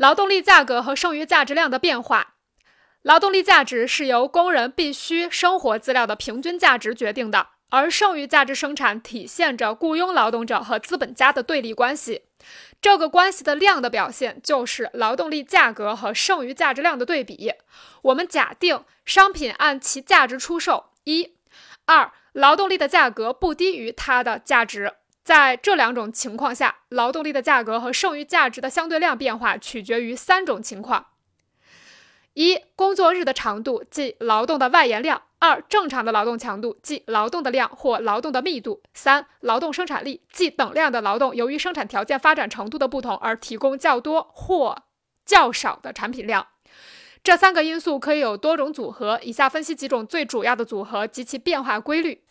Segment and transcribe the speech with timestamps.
[0.00, 2.36] 劳动力价格和剩余价值量的变化。
[3.02, 12.22] 劳动力价值是由工人必须生活资料的平均价值决定的，而剩余价值生产体现着雇佣劳动者和资本家的对立关系。
[12.80, 17.52] 这个关系的量的表现就是劳动力价格和剩余价值量的对比。
[18.00, 21.34] 我们假定商品按其价值出售，一、
[21.84, 24.94] 二，劳动力的价格不低于它的价值。
[25.22, 31.06] 在这两种情况下，劳动力的价格和剩余价值的相对量变化取决于三种情况。
[32.34, 44.84] 一、工作日的长度，即劳动的外延量；二、正常的劳动强度，即劳动的量或劳动的密度；三、劳动生产力，即等量的劳动由于生产条件发展程度的不同而提供较多或
[45.26, 46.46] 较少的产品量。
[47.22, 52.22] 这三个因素可以有多种组合，以下分析几种最主要的组合及其变化规律。